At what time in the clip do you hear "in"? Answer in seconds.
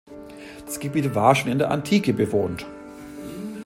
1.51-1.59